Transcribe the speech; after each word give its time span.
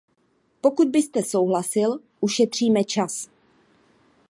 Pokud 0.61 0.87
byste 0.87 1.23
souhlasil, 1.23 1.99
ušetříme 2.19 2.83
čas. 2.83 3.29